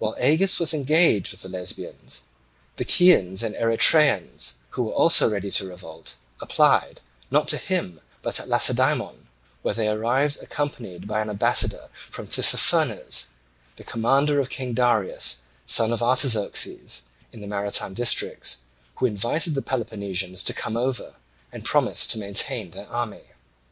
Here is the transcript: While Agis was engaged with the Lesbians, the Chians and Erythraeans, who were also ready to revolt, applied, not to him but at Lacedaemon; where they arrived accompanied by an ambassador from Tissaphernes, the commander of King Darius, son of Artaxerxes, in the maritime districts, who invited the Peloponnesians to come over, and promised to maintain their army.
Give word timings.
While 0.00 0.16
Agis 0.18 0.58
was 0.58 0.74
engaged 0.74 1.30
with 1.30 1.42
the 1.42 1.48
Lesbians, 1.48 2.22
the 2.78 2.84
Chians 2.84 3.44
and 3.44 3.54
Erythraeans, 3.54 4.54
who 4.70 4.82
were 4.82 4.92
also 4.92 5.30
ready 5.30 5.52
to 5.52 5.68
revolt, 5.68 6.16
applied, 6.40 7.00
not 7.30 7.46
to 7.46 7.56
him 7.58 8.00
but 8.22 8.40
at 8.40 8.48
Lacedaemon; 8.48 9.28
where 9.62 9.72
they 9.72 9.86
arrived 9.86 10.38
accompanied 10.42 11.06
by 11.06 11.20
an 11.20 11.30
ambassador 11.30 11.88
from 11.92 12.26
Tissaphernes, 12.26 13.26
the 13.76 13.84
commander 13.84 14.40
of 14.40 14.50
King 14.50 14.74
Darius, 14.74 15.42
son 15.64 15.92
of 15.92 16.02
Artaxerxes, 16.02 17.02
in 17.30 17.40
the 17.40 17.46
maritime 17.46 17.94
districts, 17.94 18.62
who 18.96 19.06
invited 19.06 19.54
the 19.54 19.62
Peloponnesians 19.62 20.42
to 20.42 20.52
come 20.52 20.76
over, 20.76 21.14
and 21.52 21.64
promised 21.64 22.10
to 22.10 22.18
maintain 22.18 22.72
their 22.72 22.88
army. 22.88 23.22